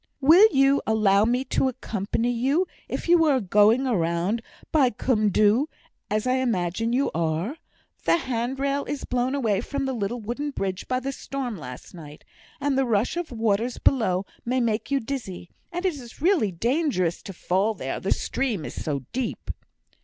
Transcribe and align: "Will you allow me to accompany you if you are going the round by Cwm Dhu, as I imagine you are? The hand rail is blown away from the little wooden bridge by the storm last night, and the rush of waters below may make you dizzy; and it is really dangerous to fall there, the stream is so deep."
"Will 0.19 0.47
you 0.51 0.81
allow 0.87 1.25
me 1.25 1.43
to 1.43 1.67
accompany 1.67 2.31
you 2.31 2.65
if 2.89 3.07
you 3.07 3.23
are 3.25 3.39
going 3.39 3.83
the 3.83 3.95
round 3.95 4.41
by 4.71 4.89
Cwm 4.89 5.31
Dhu, 5.31 5.67
as 6.09 6.25
I 6.25 6.37
imagine 6.37 6.91
you 6.91 7.11
are? 7.13 7.57
The 8.05 8.17
hand 8.17 8.57
rail 8.59 8.83
is 8.85 9.05
blown 9.05 9.35
away 9.35 9.61
from 9.61 9.85
the 9.85 9.93
little 9.93 10.19
wooden 10.19 10.49
bridge 10.49 10.87
by 10.87 10.99
the 10.99 11.11
storm 11.11 11.55
last 11.55 11.93
night, 11.93 12.23
and 12.59 12.75
the 12.79 12.85
rush 12.85 13.15
of 13.15 13.31
waters 13.31 13.77
below 13.77 14.25
may 14.43 14.59
make 14.59 14.89
you 14.89 14.99
dizzy; 14.99 15.51
and 15.71 15.85
it 15.85 15.93
is 15.93 16.19
really 16.19 16.51
dangerous 16.51 17.21
to 17.21 17.31
fall 17.31 17.75
there, 17.75 17.99
the 17.99 18.11
stream 18.11 18.65
is 18.65 18.83
so 18.83 19.03
deep." 19.13 19.51